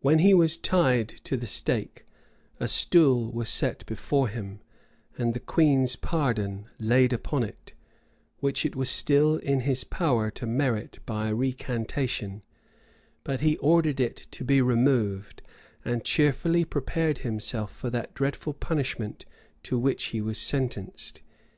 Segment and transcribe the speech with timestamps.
[0.00, 2.04] When he was tied to the stake,
[2.60, 4.60] a stool was set before him,
[5.16, 7.72] and the queen's pardon laid upon it,
[8.40, 12.42] which it was still in his power to merit by a recantation;
[13.24, 15.40] but he ordered it to be removed,
[15.82, 19.24] and cheerfully prepared himself for that dreadful punishment
[19.62, 21.22] to which he was sentenced.